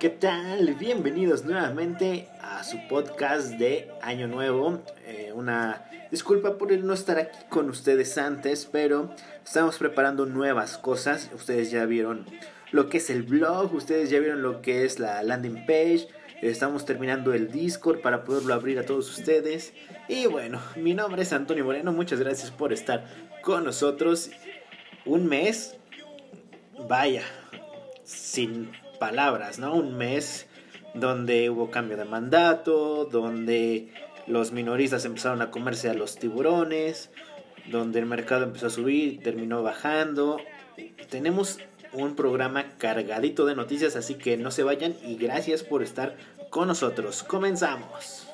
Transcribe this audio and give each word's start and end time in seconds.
¿Qué 0.00 0.08
tal? 0.08 0.76
Bienvenidos 0.76 1.44
nuevamente 1.44 2.26
a 2.40 2.64
su 2.64 2.78
podcast 2.88 3.50
de 3.58 3.90
Año 4.00 4.28
Nuevo. 4.28 4.82
Eh, 5.06 5.30
una 5.34 5.84
disculpa 6.10 6.56
por 6.56 6.72
no 6.72 6.94
estar 6.94 7.18
aquí 7.18 7.38
con 7.50 7.68
ustedes 7.68 8.16
antes, 8.16 8.64
pero 8.64 9.14
estamos 9.44 9.76
preparando 9.76 10.24
nuevas 10.24 10.78
cosas. 10.78 11.28
Ustedes 11.34 11.70
ya 11.70 11.84
vieron 11.84 12.24
lo 12.72 12.88
que 12.88 12.96
es 12.96 13.10
el 13.10 13.24
blog, 13.24 13.74
ustedes 13.74 14.08
ya 14.08 14.20
vieron 14.20 14.40
lo 14.40 14.62
que 14.62 14.86
es 14.86 14.98
la 14.98 15.22
landing 15.22 15.66
page. 15.66 16.08
Estamos 16.40 16.86
terminando 16.86 17.34
el 17.34 17.52
Discord 17.52 18.00
para 18.00 18.24
poderlo 18.24 18.54
abrir 18.54 18.78
a 18.78 18.86
todos 18.86 19.18
ustedes. 19.18 19.74
Y 20.08 20.24
bueno, 20.24 20.62
mi 20.76 20.94
nombre 20.94 21.20
es 21.20 21.34
Antonio 21.34 21.66
Moreno. 21.66 21.92
Muchas 21.92 22.20
gracias 22.20 22.50
por 22.50 22.72
estar 22.72 23.04
con 23.42 23.64
nosotros. 23.64 24.30
Un 25.04 25.26
mes. 25.26 25.76
Vaya, 26.88 27.22
sin 28.02 28.70
palabras, 29.00 29.58
¿no? 29.58 29.74
Un 29.74 29.98
mes 29.98 30.46
donde 30.94 31.50
hubo 31.50 31.72
cambio 31.72 31.96
de 31.96 32.04
mandato, 32.04 33.06
donde 33.06 33.92
los 34.28 34.52
minoristas 34.52 35.04
empezaron 35.04 35.42
a 35.42 35.50
comerse 35.50 35.90
a 35.90 35.94
los 35.94 36.16
tiburones, 36.16 37.10
donde 37.66 37.98
el 37.98 38.06
mercado 38.06 38.44
empezó 38.44 38.68
a 38.68 38.70
subir, 38.70 39.20
terminó 39.22 39.64
bajando. 39.64 40.40
Tenemos 41.08 41.58
un 41.92 42.14
programa 42.14 42.76
cargadito 42.78 43.46
de 43.46 43.56
noticias, 43.56 43.96
así 43.96 44.14
que 44.14 44.36
no 44.36 44.52
se 44.52 44.62
vayan 44.62 44.94
y 45.02 45.16
gracias 45.16 45.64
por 45.64 45.82
estar 45.82 46.16
con 46.50 46.68
nosotros. 46.68 47.24
Comenzamos. 47.24 48.28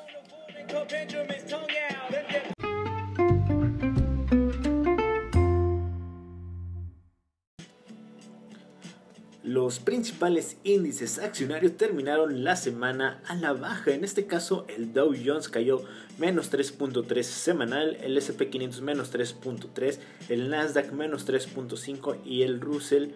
Los 9.67 9.79
principales 9.79 10.55
índices 10.63 11.19
accionarios 11.19 11.75
terminaron 11.75 12.45
la 12.45 12.55
semana 12.55 13.21
a 13.27 13.35
la 13.35 13.51
baja. 13.51 13.91
En 13.91 14.05
este 14.05 14.25
caso, 14.25 14.65
el 14.69 14.93
Dow 14.93 15.13
Jones 15.13 15.49
cayó 15.49 15.83
menos 16.17 16.53
3.3 16.53 17.21
semanal, 17.21 17.97
el 18.01 18.15
SP500 18.15 18.79
menos 18.79 19.13
3.3, 19.13 19.99
el 20.29 20.49
Nasdaq 20.49 20.93
menos 20.93 21.27
3.5 21.27 22.19
y 22.23 22.43
el 22.43 22.61
Russell 22.61 23.09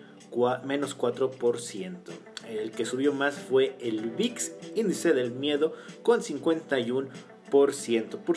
menos 0.66 0.98
4%. 0.98 1.95
El 2.50 2.72
que 2.72 2.86
subió 2.86 3.14
más 3.14 3.36
fue 3.36 3.78
el 3.80 4.09
VIX, 4.09 4.52
índice 4.76 5.14
del 5.14 5.31
miedo, 5.31 5.73
con 6.04 6.20
51%. 6.20 7.08
Por 7.50 7.73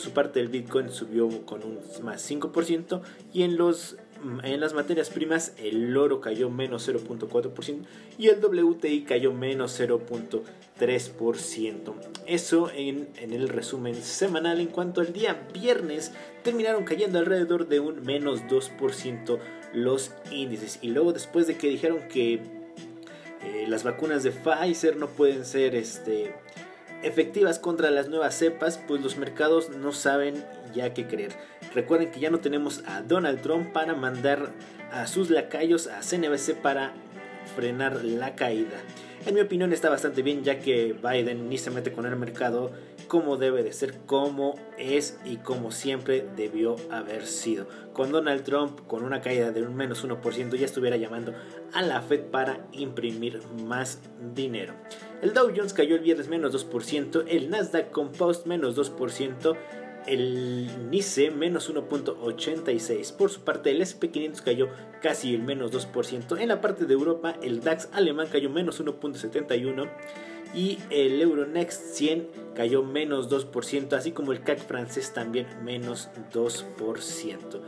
su 0.00 0.10
parte, 0.12 0.38
el 0.38 0.46
Bitcoin 0.46 0.88
subió 0.90 1.44
con 1.44 1.64
un 1.64 1.80
más 2.04 2.30
5% 2.30 3.02
y 3.32 3.42
en 3.42 3.56
los 3.56 3.96
en 4.42 4.60
las 4.60 4.74
materias 4.74 5.08
primas 5.10 5.52
el 5.58 5.96
oro 5.96 6.20
cayó 6.20 6.50
menos 6.50 6.88
0.4% 6.88 7.84
y 8.18 8.28
el 8.28 8.44
WTI 8.44 9.02
cayó 9.02 9.32
menos 9.32 9.80
0.3%. 9.80 11.94
Eso 12.26 12.70
en, 12.74 13.08
en, 13.16 13.32
el 13.32 13.48
resumen 13.48 13.94
semanal. 13.96 14.60
En 14.60 14.68
cuanto 14.68 15.00
al 15.00 15.12
día 15.12 15.48
viernes, 15.52 16.12
terminaron 16.42 16.84
cayendo 16.84 17.18
alrededor 17.18 17.66
de 17.68 17.80
un 17.80 18.02
menos 18.02 18.42
2% 18.42 19.40
los 19.74 20.12
índices. 20.30 20.78
Y 20.82 20.88
luego 20.88 21.12
después 21.12 21.46
de 21.46 21.56
que 21.56 21.68
dijeron 21.68 22.08
que 22.08 22.40
eh, 23.44 23.66
las 23.68 23.84
vacunas 23.84 24.22
de 24.22 24.30
Pfizer 24.30 24.96
no 24.96 25.08
pueden 25.08 25.44
ser 25.44 25.74
este, 25.74 26.34
efectivas 27.04 27.58
contra 27.58 27.90
las 27.90 28.08
nuevas 28.08 28.34
cepas, 28.34 28.80
pues 28.88 29.02
los 29.02 29.16
mercados 29.16 29.70
no 29.70 29.92
saben 29.92 30.44
ya 30.74 30.94
qué 30.94 31.06
creer. 31.06 31.32
Recuerden 31.74 32.10
que 32.10 32.20
ya 32.20 32.30
no 32.30 32.40
tenemos 32.40 32.82
a 32.86 33.02
Donald 33.02 33.40
Trump 33.40 33.72
para 33.72 33.94
mandar 33.94 34.50
a 34.92 35.06
sus 35.06 35.30
lacayos 35.30 35.86
a 35.86 36.00
CNBC 36.00 36.54
para 36.62 36.92
frenar 37.54 38.04
la 38.04 38.34
caída. 38.34 38.80
En 39.26 39.34
mi 39.34 39.40
opinión 39.40 39.72
está 39.72 39.88
bastante 39.88 40.22
bien 40.22 40.44
ya 40.44 40.60
que 40.60 40.94
Biden 41.02 41.48
ni 41.48 41.58
se 41.58 41.70
mete 41.70 41.92
con 41.92 42.06
el 42.06 42.16
mercado 42.16 42.72
como 43.14 43.36
debe 43.36 43.62
de 43.62 43.72
ser, 43.72 44.00
como 44.06 44.56
es 44.76 45.20
y 45.24 45.36
como 45.36 45.70
siempre 45.70 46.26
debió 46.34 46.74
haber 46.90 47.26
sido. 47.26 47.68
Con 47.92 48.10
Donald 48.10 48.42
Trump 48.42 48.88
con 48.88 49.04
una 49.04 49.20
caída 49.20 49.52
de 49.52 49.62
un 49.62 49.76
menos 49.76 50.04
1% 50.04 50.56
ya 50.56 50.66
estuviera 50.66 50.96
llamando 50.96 51.32
a 51.74 51.82
la 51.82 52.02
Fed 52.02 52.22
para 52.22 52.66
imprimir 52.72 53.40
más 53.68 54.00
dinero. 54.34 54.74
El 55.22 55.32
Dow 55.32 55.52
Jones 55.54 55.74
cayó 55.74 55.94
el 55.94 56.02
viernes 56.02 56.26
menos 56.26 56.52
2%, 56.52 57.26
el 57.28 57.50
Nasdaq 57.50 57.92
Compost 57.92 58.46
menos 58.46 58.76
2%, 58.76 59.56
el 60.08 60.90
NICE 60.90 61.30
menos 61.30 61.72
1.86. 61.72 63.12
Por 63.16 63.30
su 63.30 63.42
parte, 63.42 63.70
el 63.70 63.80
SP500 63.80 64.42
cayó 64.42 64.70
casi 65.00 65.36
el 65.36 65.42
menos 65.44 65.70
2%. 65.70 66.36
En 66.40 66.48
la 66.48 66.60
parte 66.60 66.84
de 66.84 66.94
Europa, 66.94 67.36
el 67.44 67.60
DAX 67.60 67.90
alemán 67.92 68.26
cayó 68.28 68.50
menos 68.50 68.82
1.71 68.82 69.88
y 70.54 70.78
el 70.90 71.20
Euronext 71.20 71.94
100 71.94 72.28
cayó 72.54 72.82
menos 72.82 73.30
2%, 73.30 73.92
así 73.94 74.12
como 74.12 74.32
el 74.32 74.42
CAC 74.42 74.60
francés 74.60 75.12
también 75.12 75.46
menos 75.64 76.08
2%. 76.32 77.60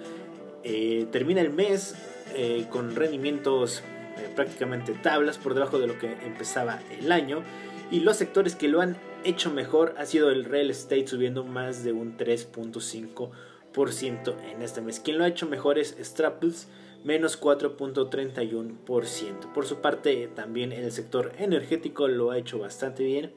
Eh, 0.63 1.07
termina 1.11 1.41
el 1.41 1.51
mes 1.51 1.95
eh, 2.35 2.67
con 2.71 2.95
rendimientos 2.97 3.83
eh, 4.19 4.31
prácticamente 4.35 4.95
tablas 4.95 5.39
por 5.39 5.55
debajo 5.55 5.79
de 5.79 5.87
lo 5.87 5.99
que 5.99 6.13
empezaba 6.25 6.81
el 6.99 7.13
año 7.13 7.43
y 7.91 8.01
los 8.01 8.17
sectores 8.17 8.57
que 8.57 8.69
lo 8.69 8.81
han 8.81 8.97
hecho 9.25 9.51
mejor 9.51 9.95
ha 9.99 10.07
sido 10.07 10.31
el 10.31 10.45
real 10.45 10.71
estate 10.71 11.07
subiendo 11.07 11.45
más 11.45 11.85
de 11.85 11.93
un 11.93 12.17
3.5% 12.17 14.35
en 14.53 14.63
este 14.63 14.81
mes. 14.81 15.01
Quien 15.01 15.19
lo 15.19 15.25
ha 15.25 15.29
hecho 15.29 15.47
mejor 15.47 15.79
es 15.79 15.95
Straples 16.01 16.69
menos 17.05 17.41
4.31%. 17.41 19.53
Por 19.53 19.67
su 19.67 19.81
parte 19.81 20.29
también 20.34 20.73
el 20.73 20.91
sector 20.93 21.33
energético 21.39 22.09
lo 22.09 22.31
ha 22.31 22.39
hecho 22.39 22.59
bastante 22.59 23.05
bien. 23.05 23.33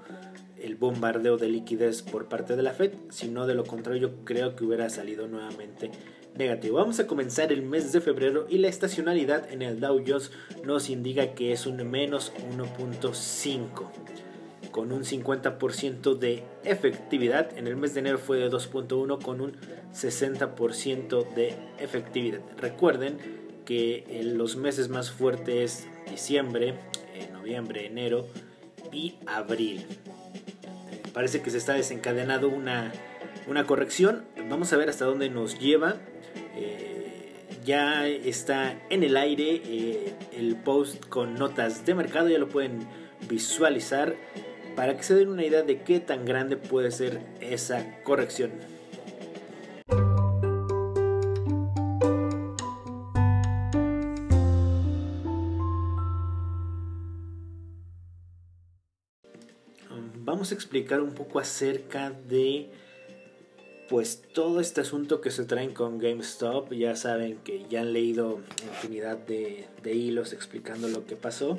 el 0.58 0.76
bombardeo 0.76 1.38
de 1.38 1.48
liquidez 1.48 2.02
por 2.02 2.28
parte 2.28 2.56
de 2.56 2.62
la 2.62 2.72
Fed, 2.72 2.92
si 3.08 3.28
no 3.28 3.46
de 3.46 3.54
lo 3.54 3.64
contrario 3.64 4.08
yo 4.08 4.24
creo 4.26 4.54
que 4.54 4.64
hubiera 4.64 4.90
salido 4.90 5.26
nuevamente 5.26 5.90
negativo. 6.36 6.76
Vamos 6.76 7.00
a 7.00 7.06
comenzar 7.06 7.52
el 7.52 7.62
mes 7.62 7.90
de 7.90 8.02
febrero 8.02 8.46
y 8.50 8.58
la 8.58 8.68
estacionalidad 8.68 9.50
en 9.50 9.62
el 9.62 9.80
Dow 9.80 10.04
Jones 10.06 10.30
nos 10.62 10.90
indica 10.90 11.32
que 11.32 11.52
es 11.52 11.66
un 11.66 11.90
menos 11.90 12.34
1.5 12.54 14.35
con 14.76 14.92
un 14.92 15.04
50% 15.04 16.18
de 16.18 16.44
efectividad. 16.62 17.56
En 17.56 17.66
el 17.66 17.76
mes 17.76 17.94
de 17.94 18.00
enero 18.00 18.18
fue 18.18 18.36
de 18.36 18.50
2.1 18.50 19.22
con 19.22 19.40
un 19.40 19.56
60% 19.94 21.34
de 21.34 21.54
efectividad. 21.78 22.40
Recuerden 22.58 23.16
que 23.64 24.04
los 24.22 24.56
meses 24.58 24.90
más 24.90 25.10
fuertes 25.10 25.88
diciembre, 26.10 26.74
eh, 27.14 27.26
noviembre, 27.32 27.86
enero 27.86 28.26
y 28.92 29.14
abril. 29.24 29.86
Parece 31.14 31.40
que 31.40 31.48
se 31.48 31.56
está 31.56 31.72
desencadenando 31.72 32.50
una, 32.50 32.92
una 33.48 33.64
corrección. 33.64 34.26
Vamos 34.50 34.74
a 34.74 34.76
ver 34.76 34.90
hasta 34.90 35.06
dónde 35.06 35.30
nos 35.30 35.58
lleva. 35.58 35.96
Eh, 36.54 37.32
ya 37.64 38.06
está 38.06 38.78
en 38.90 39.04
el 39.04 39.16
aire 39.16 39.62
eh, 39.64 40.14
el 40.36 40.54
post 40.56 41.02
con 41.06 41.32
notas 41.32 41.86
de 41.86 41.94
mercado, 41.94 42.28
ya 42.28 42.38
lo 42.38 42.50
pueden 42.50 42.86
visualizar 43.26 44.16
para 44.76 44.94
que 44.96 45.02
se 45.02 45.14
den 45.14 45.28
una 45.28 45.44
idea 45.44 45.62
de 45.62 45.80
qué 45.82 45.98
tan 45.98 46.26
grande 46.26 46.56
puede 46.56 46.90
ser 46.90 47.20
esa 47.40 48.02
corrección. 48.04 48.52
Vamos 60.18 60.50
a 60.52 60.54
explicar 60.54 61.00
un 61.00 61.14
poco 61.14 61.38
acerca 61.38 62.10
de 62.10 62.68
pues 63.88 64.22
todo 64.34 64.60
este 64.60 64.80
asunto 64.80 65.20
que 65.20 65.30
se 65.30 65.44
traen 65.44 65.72
con 65.72 65.98
GameStop, 65.98 66.72
ya 66.72 66.96
saben 66.96 67.38
que 67.38 67.64
ya 67.70 67.82
han 67.82 67.92
leído 67.92 68.40
infinidad 68.62 69.16
de, 69.16 69.68
de 69.82 69.94
hilos 69.94 70.32
explicando 70.32 70.88
lo 70.88 71.06
que 71.06 71.14
pasó. 71.14 71.58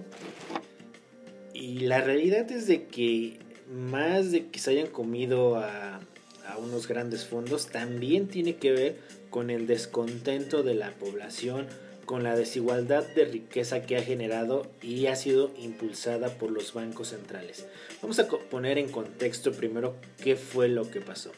Y 1.59 1.80
la 1.80 2.01
realidad 2.01 2.51
es 2.51 2.68
de 2.68 2.83
que 2.83 3.39
más 3.74 4.31
de 4.31 4.45
que 4.45 4.59
se 4.59 4.69
hayan 4.69 4.88
comido 4.88 5.56
a, 5.56 6.00
a 6.48 6.57
unos 6.59 6.88
grandes 6.88 7.25
fondos, 7.25 7.65
también 7.65 8.27
tiene 8.27 8.57
que 8.57 8.71
ver 8.71 8.95
con 9.31 9.50
el 9.50 9.65
descontento 9.65 10.62
de 10.62 10.75
la 10.75 10.92
población, 10.92 11.65
con 12.06 12.21
la 12.21 12.36
desigualdad 12.36 13.07
de 13.15 13.25
riqueza 13.25 13.81
que 13.81 13.98
ha 13.98 14.04
generado 14.04 14.68
y 14.83 15.07
ha 15.07 15.15
sido 15.15 15.50
impulsada 15.57 16.30
por 16.38 16.51
los 16.51 16.75
bancos 16.75 17.07
centrales. 17.09 17.65
Vamos 18.04 18.19
a 18.19 18.27
poner 18.27 18.77
en 18.77 18.89
contexto 18.89 19.51
primero 19.51 19.95
qué 20.24 20.36
fue 20.36 20.69
lo 20.69 20.92
que 20.92 21.01
pasó. 21.01 21.31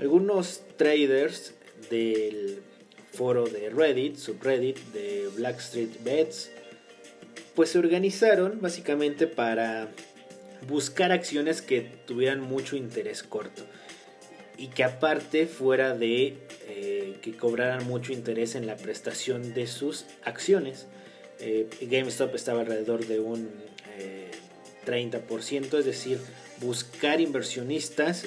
Algunos 0.00 0.62
traders 0.76 1.54
del 1.88 2.62
foro 3.12 3.46
de 3.46 3.70
Reddit, 3.70 4.16
subreddit 4.16 4.78
de 4.92 5.28
Blackstreet 5.36 6.02
Bets, 6.02 6.50
pues 7.60 7.72
se 7.72 7.78
organizaron 7.78 8.62
básicamente 8.62 9.26
para 9.26 9.90
buscar 10.66 11.12
acciones 11.12 11.60
que 11.60 11.82
tuvieran 11.82 12.40
mucho 12.40 12.74
interés 12.74 13.22
corto 13.22 13.66
y 14.56 14.68
que 14.68 14.82
aparte 14.82 15.46
fuera 15.46 15.94
de 15.94 16.38
eh, 16.70 17.18
que 17.20 17.36
cobraran 17.36 17.86
mucho 17.86 18.14
interés 18.14 18.54
en 18.54 18.66
la 18.66 18.78
prestación 18.78 19.52
de 19.52 19.66
sus 19.66 20.06
acciones. 20.24 20.86
Eh, 21.38 21.68
GameStop 21.82 22.34
estaba 22.34 22.60
alrededor 22.60 23.06
de 23.06 23.20
un 23.20 23.50
30%, 24.86 25.76
eh, 25.76 25.80
es 25.80 25.84
decir, 25.84 26.18
buscar 26.62 27.20
inversionistas 27.20 28.24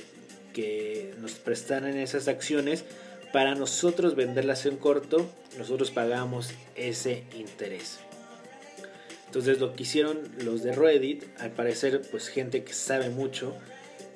que 0.53 1.15
nos 1.19 1.31
prestaran 1.31 1.97
esas 1.97 2.27
acciones 2.27 2.85
para 3.31 3.55
nosotros 3.55 4.15
venderlas 4.15 4.67
en 4.67 4.77
corto, 4.77 5.27
nosotros 5.57 5.89
pagamos 5.89 6.51
ese 6.75 7.23
interés. 7.35 7.97
Entonces 9.33 9.59
lo 9.59 9.73
que 9.73 9.81
hicieron 9.81 10.19
los 10.43 10.61
de 10.61 10.73
Reddit, 10.73 11.23
al 11.39 11.53
parecer 11.53 12.03
pues 12.11 12.27
gente 12.27 12.63
que 12.63 12.73
sabe 12.73 13.09
mucho, 13.09 13.55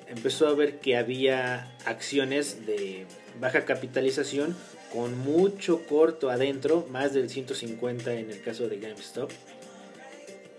empezó 0.06 0.46
a 0.46 0.54
ver 0.54 0.78
que 0.78 0.96
había 0.96 1.74
acciones 1.86 2.66
de 2.66 3.04
baja 3.40 3.64
capitalización 3.64 4.56
con 4.92 5.18
mucho 5.18 5.84
corto 5.88 6.30
adentro, 6.30 6.86
más 6.88 7.14
del 7.14 7.30
150 7.30 8.14
en 8.14 8.30
el 8.30 8.40
caso 8.42 8.68
de 8.68 8.78
GameStop, 8.78 9.32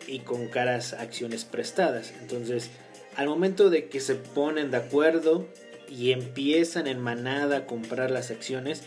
y 0.07 0.19
con 0.19 0.49
caras 0.49 0.91
acciones 0.91 1.45
prestadas. 1.45 2.13
Entonces, 2.19 2.69
al 3.15 3.29
momento 3.29 3.69
de 3.69 3.87
que 3.87 4.01
se 4.01 4.15
ponen 4.15 4.71
de 4.71 4.77
acuerdo, 4.77 5.47
y 5.87 6.11
empiezan 6.11 6.85
en 6.87 6.99
manada 6.99 7.59
a 7.59 7.65
comprar 7.65 8.11
las 8.11 8.29
acciones, 8.29 8.83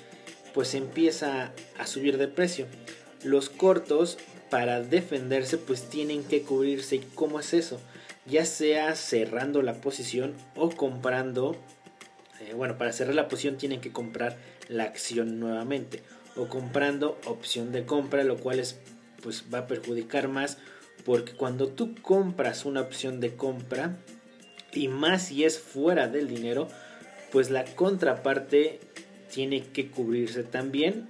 pues 0.52 0.74
empieza 0.74 1.54
a 1.78 1.86
subir 1.86 2.18
de 2.18 2.28
precio. 2.28 2.66
Los 3.24 3.48
cortos 3.48 4.18
para 4.52 4.82
defenderse 4.82 5.56
pues 5.56 5.88
tienen 5.88 6.24
que 6.24 6.42
cubrirse. 6.42 6.96
¿Y 6.96 7.06
cómo 7.14 7.40
es 7.40 7.54
eso? 7.54 7.80
Ya 8.26 8.44
sea 8.44 8.94
cerrando 8.96 9.62
la 9.62 9.80
posición 9.80 10.34
o 10.56 10.68
comprando. 10.68 11.56
Eh, 12.38 12.52
bueno, 12.52 12.76
para 12.76 12.92
cerrar 12.92 13.14
la 13.14 13.28
posición 13.28 13.56
tienen 13.56 13.80
que 13.80 13.92
comprar 13.92 14.36
la 14.68 14.84
acción 14.84 15.40
nuevamente. 15.40 16.02
O 16.36 16.48
comprando 16.48 17.18
opción 17.24 17.72
de 17.72 17.86
compra, 17.86 18.24
lo 18.24 18.36
cual 18.36 18.58
es, 18.58 18.78
pues 19.22 19.44
va 19.52 19.60
a 19.60 19.66
perjudicar 19.66 20.28
más. 20.28 20.58
Porque 21.06 21.32
cuando 21.32 21.68
tú 21.68 21.94
compras 22.02 22.66
una 22.66 22.82
opción 22.82 23.20
de 23.20 23.34
compra, 23.34 23.96
y 24.74 24.88
más 24.88 25.28
si 25.28 25.44
es 25.44 25.58
fuera 25.58 26.08
del 26.08 26.28
dinero, 26.28 26.68
pues 27.30 27.48
la 27.48 27.64
contraparte 27.64 28.80
tiene 29.32 29.62
que 29.62 29.90
cubrirse 29.90 30.42
también. 30.42 31.08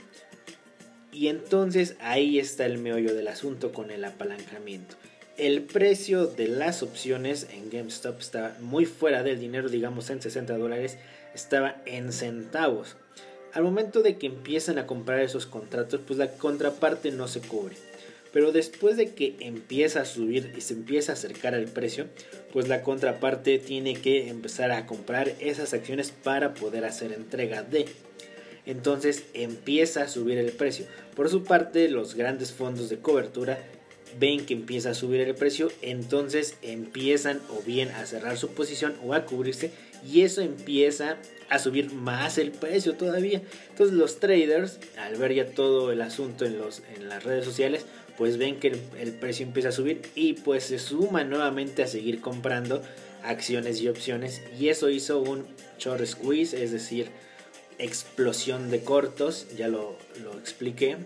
Y 1.12 1.29
entonces 1.29 1.94
ahí 2.00 2.38
está 2.38 2.64
el 2.64 2.79
meollo 2.79 3.14
del 3.14 3.29
asunto 3.29 3.70
con 3.70 3.91
el 3.91 4.05
apalancamiento. 4.05 4.97
El 5.37 5.62
precio 5.62 6.26
de 6.26 6.49
las 6.49 6.82
opciones 6.82 7.47
en 7.53 7.70
GameStop 7.70 8.19
estaba 8.19 8.56
muy 8.61 8.87
fuera 8.87 9.23
del 9.23 9.38
dinero, 9.38 9.69
digamos 9.69 10.09
en 10.11 10.23
60 10.23 10.56
dólares, 10.56 10.97
estaba 11.35 11.82
en 11.85 12.12
centavos. 12.12 12.97
Al 13.53 13.62
momento 13.62 14.03
de 14.03 14.17
que 14.17 14.26
empiezan 14.26 14.79
a 14.79 14.87
comprar 14.87 15.20
esos 15.20 15.44
contratos, 15.44 16.00
pues 16.06 16.19
la 16.19 16.32
contraparte 16.32 17.11
no 17.11 17.29
se 17.29 17.41
cubre. 17.41 17.76
Pero 18.32 18.50
después 18.50 18.97
de 18.97 19.12
que 19.12 19.37
empieza 19.41 20.00
a 20.00 20.05
subir 20.06 20.55
y 20.56 20.62
se 20.62 20.73
empieza 20.73 21.12
a 21.12 21.15
acercar 21.15 21.55
al 21.55 21.67
precio, 21.67 22.06
pues 22.53 22.69
la 22.69 22.82
contraparte 22.82 23.58
tiene 23.58 23.94
que 23.94 24.29
empezar 24.29 24.70
a 24.70 24.87
comprar 24.87 25.35
esas 25.38 25.75
acciones 25.75 26.11
para 26.11 26.55
poder 26.55 26.87
hacer 26.87 27.12
entrega 27.12 27.62
de. 27.62 27.87
Entonces 28.67 29.25
empieza 29.35 30.03
a 30.03 30.09
subir 30.09 30.38
el 30.38 30.53
precio. 30.53 30.87
Por 31.17 31.29
su 31.29 31.44
parte, 31.44 31.88
los 31.88 32.14
grandes 32.14 32.53
fondos 32.53 32.88
de 32.88 32.99
cobertura 32.99 33.59
ven 34.19 34.44
que 34.44 34.55
empieza 34.55 34.91
a 34.91 34.94
subir 34.94 35.20
el 35.20 35.35
precio, 35.35 35.73
entonces 35.81 36.56
empiezan 36.62 37.41
o 37.50 37.62
bien 37.62 37.88
a 37.91 38.06
cerrar 38.06 38.37
su 38.37 38.49
posición 38.49 38.94
o 39.05 39.14
a 39.14 39.25
cubrirse 39.25 39.70
y 40.06 40.23
eso 40.23 40.43
empieza 40.43 41.17
a 41.49 41.59
subir 41.59 41.93
más 41.93 42.38
el 42.38 42.50
precio 42.50 42.94
todavía. 42.94 43.43
Entonces 43.70 43.97
los 43.97 44.20
traders, 44.20 44.79
al 44.99 45.17
ver 45.17 45.35
ya 45.35 45.47
todo 45.47 45.93
el 45.93 46.03
asunto 46.03 46.44
en, 46.44 46.58
los, 46.58 46.82
en 46.97 47.08
las 47.08 47.25
redes 47.25 47.44
sociales, 47.44 47.87
pues 48.17 48.37
ven 48.37 48.58
que 48.58 48.69
el, 49.00 49.12
precio 49.12 49.47
empieza 49.47 49.70
a 49.70 49.73
subir 49.73 50.03
y 50.15 50.35
pues 50.35 50.65
se 50.65 50.79
suma 50.79 51.25
nuevamente 51.25 51.82
a 51.82 51.87
seguir 51.87 52.20
comprando 52.20 52.82
acciones 53.23 53.81
y 53.81 53.88
opciones 53.88 54.43
y 54.58 54.69
eso 54.69 54.91
hizo 54.91 55.20
un 55.20 55.47
short 55.79 56.05
squeeze, 56.05 56.62
es 56.62 56.73
decir, 56.73 57.08
explosión 57.82 58.70
de 58.70 58.82
cortos, 58.82 59.46
ya 59.56 59.69
lo, 59.69 59.96
lo 60.23 60.38
expliqué. 60.38 60.96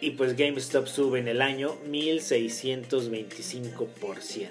Y 0.00 0.10
pues 0.10 0.36
GameStop 0.36 0.86
sube 0.86 1.18
en 1.20 1.28
el 1.28 1.40
año 1.40 1.78
1625%. 1.88 4.48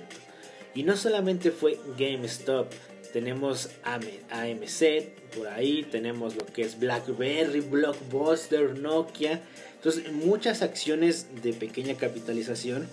Y 0.75 0.83
no 0.83 0.97
solamente 0.97 1.51
fue 1.51 1.77
GameStop, 1.97 2.71
tenemos 3.13 3.69
AMC 3.83 5.35
por 5.35 5.47
ahí, 5.47 5.83
tenemos 5.83 6.35
lo 6.35 6.47
que 6.47 6.63
es 6.63 6.79
BlackBerry, 6.79 7.59
Blockbuster, 7.59 8.79
Nokia. 8.79 9.39
Entonces, 9.75 10.11
muchas 10.11 10.63
acciones 10.63 11.27
de 11.43 11.53
pequeña 11.53 11.95
capitalización 11.95 12.87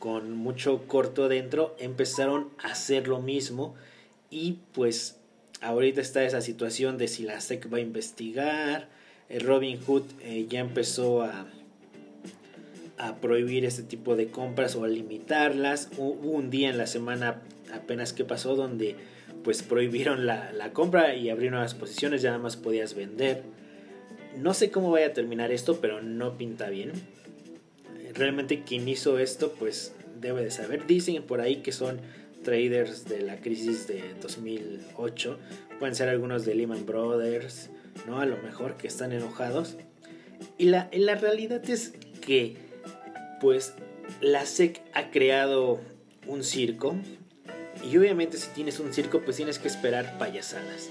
con 0.00 0.36
mucho 0.36 0.88
corto 0.88 1.28
dentro 1.28 1.76
empezaron 1.78 2.50
a 2.58 2.72
hacer 2.72 3.06
lo 3.06 3.20
mismo 3.20 3.76
y 4.30 4.58
pues 4.72 5.20
ahorita 5.60 6.00
está 6.00 6.24
esa 6.24 6.40
situación 6.40 6.98
de 6.98 7.08
si 7.08 7.22
la 7.22 7.40
SEC 7.40 7.72
va 7.72 7.78
a 7.78 7.80
investigar, 7.80 8.88
el 9.28 9.40
Robin 9.40 9.78
Hood 9.84 10.04
eh, 10.20 10.46
ya 10.48 10.60
empezó 10.60 11.22
a, 11.22 11.46
a 12.98 13.16
prohibir 13.16 13.64
este 13.64 13.82
tipo 13.82 14.16
de 14.16 14.28
compras 14.28 14.76
o 14.76 14.84
a 14.84 14.88
limitarlas. 14.88 15.90
Hubo 15.96 16.30
un 16.30 16.50
día 16.50 16.70
en 16.70 16.78
la 16.78 16.86
semana 16.86 17.42
apenas 17.72 18.12
que 18.12 18.24
pasó 18.24 18.54
donde 18.54 18.96
pues 19.42 19.62
prohibieron 19.62 20.26
la, 20.26 20.70
compra 20.72 21.14
y 21.14 21.30
abrieron 21.30 21.60
las 21.60 21.74
posiciones, 21.74 22.22
ya 22.22 22.30
nada 22.30 22.42
más 22.42 22.56
podías 22.56 22.94
vender. 22.94 23.42
No 24.36 24.54
sé 24.54 24.70
cómo 24.70 24.90
vaya 24.90 25.06
a 25.06 25.12
terminar 25.12 25.52
esto, 25.52 25.80
pero 25.80 26.02
no 26.02 26.36
pinta 26.36 26.68
bien. 26.68 26.92
Realmente 28.14 28.62
quien 28.64 28.88
hizo 28.88 29.18
esto 29.18 29.52
pues 29.58 29.94
debe 30.20 30.42
de 30.42 30.50
saber. 30.50 30.86
Dicen 30.86 31.22
por 31.22 31.40
ahí 31.40 31.56
que 31.56 31.72
son 31.72 32.00
traders 32.46 33.04
de 33.06 33.22
la 33.22 33.40
crisis 33.40 33.88
de 33.88 34.14
2008. 34.22 35.38
Pueden 35.80 35.96
ser 35.96 36.08
algunos 36.08 36.46
de 36.46 36.54
Lehman 36.54 36.86
Brothers, 36.86 37.70
¿no? 38.06 38.20
A 38.20 38.26
lo 38.26 38.36
mejor 38.38 38.76
que 38.76 38.86
están 38.86 39.12
enojados. 39.12 39.76
Y 40.56 40.66
la, 40.66 40.88
la 40.92 41.16
realidad 41.16 41.68
es 41.68 41.94
que 42.20 42.56
pues 43.40 43.74
la 44.20 44.46
SEC 44.46 44.80
ha 44.94 45.10
creado 45.10 45.80
un 46.28 46.44
circo 46.44 46.94
y 47.84 47.96
obviamente 47.96 48.36
si 48.36 48.48
tienes 48.50 48.78
un 48.78 48.94
circo, 48.94 49.22
pues 49.22 49.36
tienes 49.36 49.58
que 49.58 49.66
esperar 49.66 50.16
payasadas. 50.16 50.88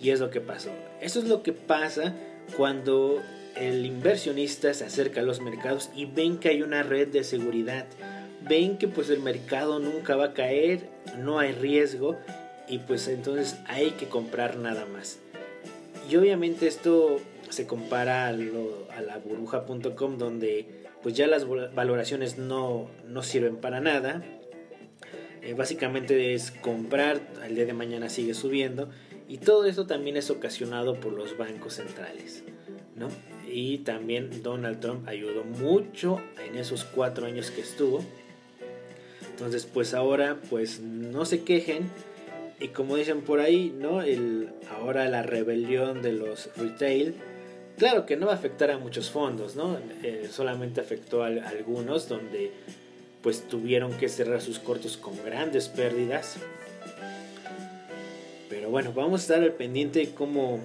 Y 0.00 0.10
es 0.10 0.18
lo 0.18 0.30
que 0.30 0.40
pasó. 0.40 0.70
Eso 1.00 1.20
es 1.20 1.26
lo 1.26 1.44
que 1.44 1.52
pasa 1.52 2.14
cuando 2.56 3.22
el 3.56 3.86
inversionista 3.86 4.74
se 4.74 4.84
acerca 4.84 5.20
a 5.20 5.22
los 5.22 5.40
mercados 5.40 5.88
y 5.94 6.06
ven 6.06 6.38
que 6.38 6.48
hay 6.48 6.62
una 6.62 6.82
red 6.82 7.06
de 7.08 7.22
seguridad. 7.22 7.86
Ven 8.48 8.78
que 8.78 8.88
pues 8.88 9.10
el 9.10 9.20
mercado 9.20 9.78
nunca 9.78 10.16
va 10.16 10.26
a 10.26 10.34
caer, 10.34 10.88
no 11.18 11.38
hay 11.38 11.52
riesgo 11.52 12.16
y 12.68 12.78
pues 12.78 13.08
entonces 13.08 13.58
hay 13.66 13.92
que 13.92 14.06
comprar 14.06 14.56
nada 14.56 14.86
más. 14.86 15.18
Y 16.08 16.16
obviamente 16.16 16.66
esto 16.66 17.20
se 17.48 17.66
compara 17.66 18.28
a, 18.28 18.32
la 18.32 19.18
burbuja.com 19.24 20.18
donde 20.18 20.84
pues 21.02 21.14
ya 21.14 21.26
las 21.26 21.46
valoraciones 21.46 22.38
no, 22.38 22.88
no 23.06 23.22
sirven 23.22 23.56
para 23.56 23.80
nada 23.80 24.22
eh, 25.46 25.54
básicamente 25.54 26.34
es 26.34 26.50
comprar, 26.50 27.20
al 27.40 27.54
día 27.54 27.66
de 27.66 27.72
mañana 27.72 28.08
sigue 28.08 28.34
subiendo 28.34 28.90
y 29.28 29.38
todo 29.38 29.66
esto 29.66 29.86
también 29.86 30.16
es 30.16 30.28
ocasionado 30.28 30.98
por 30.98 31.12
los 31.12 31.38
bancos 31.38 31.74
centrales. 31.74 32.42
¿no? 32.96 33.06
Y 33.48 33.78
también 33.78 34.42
Donald 34.42 34.80
Trump 34.80 35.06
ayudó 35.06 35.44
mucho 35.44 36.20
en 36.44 36.56
esos 36.58 36.84
cuatro 36.84 37.26
años 37.26 37.52
que 37.52 37.60
estuvo. 37.60 38.04
Entonces 39.36 39.68
pues 39.70 39.92
ahora 39.92 40.38
pues 40.48 40.80
no 40.80 41.26
se 41.26 41.42
quejen 41.42 41.90
Y 42.58 42.68
como 42.68 42.96
dicen 42.96 43.20
por 43.20 43.40
ahí, 43.40 43.70
¿no? 43.78 44.00
Ahora 44.70 45.06
la 45.10 45.22
rebelión 45.22 46.00
de 46.00 46.12
los 46.12 46.48
retail, 46.56 47.14
claro 47.76 48.06
que 48.06 48.16
no 48.16 48.24
va 48.24 48.32
a 48.32 48.36
afectar 48.36 48.70
a 48.70 48.78
muchos 48.78 49.10
fondos, 49.10 49.54
¿no? 49.54 49.78
Eh, 50.02 50.28
solamente 50.30 50.80
afectó 50.80 51.22
a, 51.22 51.26
algunos 51.26 52.08
donde 52.08 52.50
pues 53.20 53.46
tuvieron 53.46 53.92
que 53.98 54.08
cerrar 54.08 54.40
sus 54.40 54.58
cortos 54.58 54.96
con 54.96 55.22
grandes 55.22 55.68
pérdidas. 55.68 56.36
Pero 58.48 58.70
bueno, 58.70 58.94
vamos 58.94 59.20
a 59.20 59.22
estar 59.22 59.42
al 59.42 59.52
pendiente 59.52 59.98
de 59.98 60.10
cómo, 60.14 60.60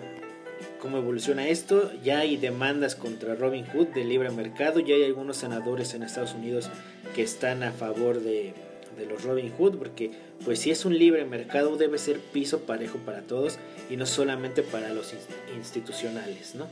cómo 0.80 0.98
evoluciona 0.98 1.50
esto. 1.50 1.92
Ya 2.06 2.20
hay 2.20 2.38
demandas 2.38 2.96
contra 2.96 3.36
Robin 3.36 3.66
Hood 3.66 3.88
de 3.88 4.06
libre 4.06 4.30
mercado, 4.30 4.80
ya 4.80 4.96
hay 4.96 5.04
algunos 5.04 5.36
senadores 5.36 5.94
en 5.94 6.04
Estados 6.04 6.36
Unidos 6.36 6.70
que 7.14 7.24
están 7.24 7.64
a 7.64 7.72
favor 7.72 8.22
de, 8.22 8.54
los 9.10 9.24
Robin 9.24 9.52
Hood, 9.58 9.78
porque 9.78 10.12
pues 10.46 10.60
si 10.60 10.70
es 10.70 10.86
un 10.86 10.98
libre 10.98 11.26
mercado 11.26 11.76
debe 11.76 11.98
ser 11.98 12.20
piso 12.20 12.62
parejo 12.62 13.00
para 13.00 13.22
todos 13.22 13.58
y 13.90 13.98
no 13.98 14.06
solamente 14.06 14.62
para 14.62 14.94
los 14.94 15.14
institucionales, 15.56 16.54
¿no? 16.54 16.68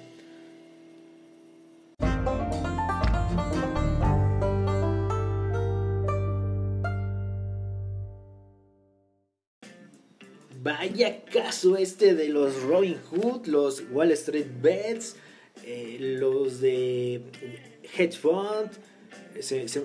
Vaya 10.62 11.24
caso 11.26 11.78
este 11.78 12.14
de 12.14 12.30
los 12.30 12.62
Robin 12.64 12.98
Hood, 13.10 13.48
los 13.48 13.84
Wall 13.92 14.12
Street 14.12 14.48
Bets, 14.62 15.16
eh, 15.64 15.98
los 16.00 16.62
de 16.62 17.24
Hedge 17.98 18.18
Fund, 18.18 18.70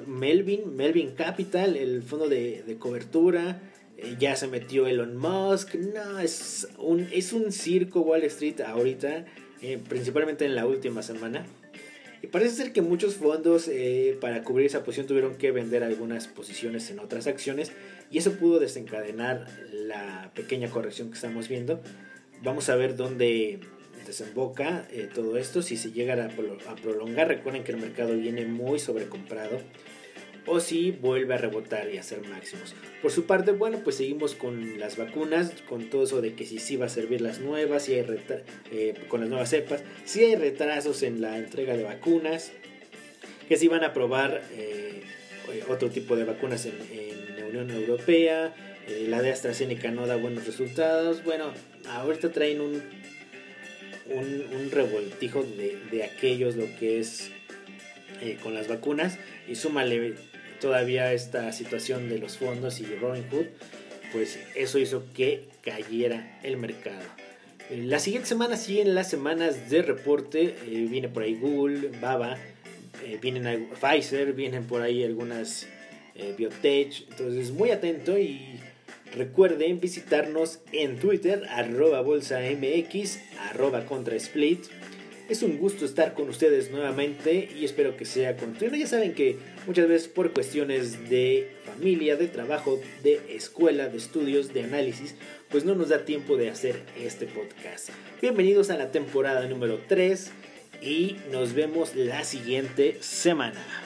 Melvin, 0.07 0.77
Melvin 0.77 1.13
Capital, 1.15 1.77
el 1.77 2.03
fondo 2.03 2.29
de, 2.29 2.77
cobertura, 2.79 3.61
eh, 3.97 4.17
ya 4.19 4.37
se 4.37 4.49
metió 4.49 4.87
Elon 4.87 5.17
Musk, 5.17 5.75
no, 5.75 6.19
es 6.19 6.69
un, 6.79 7.09
es 7.13 7.33
un 7.33 7.53
circo 7.53 8.01
Wall 8.01 8.25
Street 8.25 8.61
ahorita, 8.61 9.25
eh, 9.63 9.79
principalmente 9.89 10.45
en 10.45 10.55
la 10.55 10.67
última 10.67 11.03
semana. 11.03 11.47
Y 12.25 12.27
parece 12.29 12.57
ser 12.57 12.73
que 12.73 12.81
muchos 12.81 13.17
fondos 13.17 13.69
eh, 13.69 14.17
para 14.19 14.43
cubrir 14.45 14.67
esa 14.67 14.83
posición 14.83 15.07
tuvieron 15.07 15.37
que 15.37 15.53
vender 15.53 15.85
algunas 15.85 16.27
posiciones 16.27 16.91
en 16.91 16.99
otras 16.99 17.27
acciones 17.27 17.71
y 18.11 18.17
eso 18.17 18.33
pudo 18.39 18.61
desencadenar 18.61 19.47
la 19.71 20.33
pequeña 20.35 20.71
corrección 20.71 21.09
que 21.09 21.17
estamos 21.17 21.49
viendo. 21.49 21.83
Vamos 22.43 22.71
a 22.71 22.77
ver 22.77 22.97
dónde 22.97 23.61
desemboca 24.07 24.87
eh, 24.91 25.09
todo 25.13 25.37
esto, 25.37 25.63
si 25.63 25.77
se 25.77 25.93
llega 25.93 26.15
a, 26.25 26.77
prolongar, 26.77 27.29
recuerden 27.29 27.65
que 27.65 27.73
el 27.73 27.79
mercado 27.79 28.15
viene 28.17 28.45
muy 28.47 28.79
sobrecomprado, 28.79 29.59
o 30.47 30.61
si 30.61 30.91
vuelve 30.91 31.35
a 31.35 31.39
rebotar 31.39 31.91
y 31.91 31.97
a 31.97 32.01
hacer 32.01 32.21
máximos. 32.29 32.75
Por 33.01 33.11
su 33.11 33.25
parte, 33.25 33.53
bueno, 33.53 33.81
pues 33.83 33.97
seguimos 33.97 34.35
con 34.35 34.79
las 34.79 34.97
vacunas, 34.97 35.53
con 35.69 35.89
todo 35.89 36.05
eso 36.05 36.21
de 36.21 36.35
que 36.35 36.45
si 36.45 36.59
sí 36.59 36.77
va 36.77 36.87
a 36.87 36.91
servir 36.91 37.21
las 37.21 37.41
nuevas, 37.41 37.85
si 37.85 37.95
hay 37.95 38.07
eh, 38.71 38.95
con 39.09 39.21
las 39.21 39.31
nuevas 39.31 39.49
cepas, 39.49 39.83
si 40.05 40.23
hay 40.23 40.37
retrasos 40.37 41.03
en 41.03 41.21
la 41.21 41.39
entrega 41.39 41.77
de 41.77 41.85
vacunas, 41.85 42.53
que 43.49 43.57
si 43.57 43.69
van 43.69 43.85
a 43.85 43.93
probar 43.93 44.43
eh, 44.53 45.03
otro 45.69 45.91
tipo 45.91 46.17
de 46.17 46.25
vacunas 46.25 46.67
en, 46.67 46.75
la 47.39 47.47
Unión 47.47 47.71
Europea, 47.71 48.55
la 49.09 49.23
de 49.23 49.31
AstraZeneca 49.31 49.91
no 49.91 50.07
da 50.07 50.17
buenos 50.17 50.47
resultados, 50.47 51.25
bueno, 51.25 51.53
ahorita 51.89 52.33
traen 52.33 52.61
un 52.61 52.83
un, 54.07 54.71
revoltijo 54.71 55.43
de, 55.43 56.05
aquellos 56.05 56.57
lo 56.57 56.67
que 56.79 56.99
es 56.99 57.31
eh, 58.23 58.39
con 58.43 58.55
las 58.55 58.69
vacunas 58.69 59.19
y 59.49 59.55
súmale 59.55 60.15
todavía 60.61 61.13
esta 61.13 61.53
situación 61.53 62.09
de 62.09 62.19
los 62.19 62.39
fondos 62.39 62.81
y 62.81 62.87
Robin 62.97 63.25
Hood, 63.31 63.47
pues 64.13 64.39
eso 64.55 64.79
hizo 64.79 65.05
que 65.15 65.45
cayera 65.63 66.39
el 66.43 66.57
mercado. 66.57 67.03
Eh, 67.71 67.83
la 67.85 67.99
siguiente 67.99 68.29
semana 68.29 68.57
siguen 68.57 68.95
las 68.95 69.11
semanas 69.11 69.71
de 69.71 69.83
reporte, 69.83 70.57
eh, 70.67 70.87
viene 70.91 71.09
por 71.09 71.23
ahí 71.23 71.35
Google, 71.35 71.91
Baba, 72.01 72.39
vienen 73.21 73.69
Pfizer, 73.81 74.33
vienen 74.33 74.65
por 74.65 74.81
ahí 74.81 75.05
algunas 75.05 75.67
biotech, 76.39 77.07
entonces 77.11 77.51
muy 77.51 77.71
atento 77.71 78.17
y 78.17 78.54
Recuerden 79.17 79.79
visitarnos 79.79 80.59
en 80.73 80.99
Twitter, 80.99 81.45
arroba 81.49 82.01
bolsamx, 82.01 83.21
arroba 83.49 83.87
contrasplit. 83.87 84.65
Es 85.29 85.43
un 85.43 85.57
gusto 85.57 85.85
estar 85.85 86.15
con 86.15 86.29
ustedes 86.29 86.73
nuevamente 86.73 87.49
y 87.57 87.65
espero 87.65 87.97
que 87.97 88.07
sea 88.07 88.37
continuo. 88.37 88.77
Ya 88.77 88.89
saben 88.89 89.15
que 89.15 89.39
muchas 89.69 89.89
veces 89.89 90.09
por 90.09 90.33
cuestiones 90.33 91.09
de 91.09 91.49
familia, 91.65 92.17
de 92.17 92.27
trabajo, 92.27 92.81
de 93.05 93.21
escuela, 93.31 93.89
de 93.89 93.99
estudios, 93.99 94.53
de 94.53 94.65
análisis, 94.65 95.15
pues 95.49 95.65
no 95.65 95.77
nos 95.77 95.91
da 95.91 96.05
tiempo 96.05 96.37
de 96.37 96.51
hacer 96.51 96.83
este 97.01 97.27
podcast. 97.27 97.91
Bienvenidos 98.21 98.71
a 98.71 98.77
la 98.77 98.91
temporada 98.91 99.47
número 99.47 99.79
3 99.87 100.33
y 100.83 101.17
nos 101.31 101.55
vemos 101.55 101.95
la 101.95 102.25
siguiente 102.25 102.99
semana. 103.01 103.84